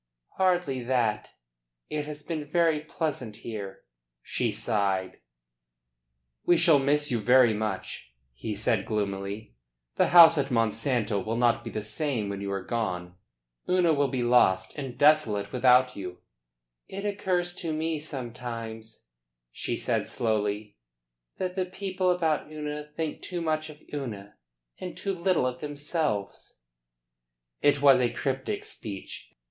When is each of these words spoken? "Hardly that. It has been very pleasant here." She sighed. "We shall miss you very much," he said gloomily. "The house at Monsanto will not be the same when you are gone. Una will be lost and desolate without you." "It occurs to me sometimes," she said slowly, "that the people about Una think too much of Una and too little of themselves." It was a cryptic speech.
"Hardly 0.37 0.81
that. 0.85 1.29
It 1.87 2.05
has 2.07 2.23
been 2.23 2.43
very 2.43 2.79
pleasant 2.79 3.35
here." 3.45 3.83
She 4.23 4.51
sighed. 4.51 5.19
"We 6.43 6.57
shall 6.57 6.79
miss 6.79 7.11
you 7.11 7.19
very 7.19 7.53
much," 7.53 8.11
he 8.33 8.55
said 8.55 8.83
gloomily. 8.87 9.53
"The 9.97 10.07
house 10.07 10.39
at 10.39 10.49
Monsanto 10.49 11.23
will 11.23 11.35
not 11.37 11.63
be 11.63 11.69
the 11.69 11.83
same 11.83 12.29
when 12.29 12.41
you 12.41 12.51
are 12.51 12.63
gone. 12.63 13.13
Una 13.69 13.93
will 13.93 14.07
be 14.07 14.23
lost 14.23 14.73
and 14.75 14.97
desolate 14.97 15.51
without 15.51 15.95
you." 15.95 16.17
"It 16.87 17.05
occurs 17.05 17.53
to 17.57 17.71
me 17.71 17.99
sometimes," 17.99 19.05
she 19.51 19.77
said 19.77 20.09
slowly, 20.09 20.77
"that 21.37 21.53
the 21.55 21.65
people 21.67 22.09
about 22.09 22.51
Una 22.51 22.89
think 22.95 23.21
too 23.21 23.39
much 23.39 23.69
of 23.69 23.79
Una 23.93 24.35
and 24.79 24.97
too 24.97 25.13
little 25.13 25.45
of 25.45 25.61
themselves." 25.61 26.57
It 27.61 27.83
was 27.83 28.01
a 28.01 28.09
cryptic 28.09 28.63
speech. 28.63 29.35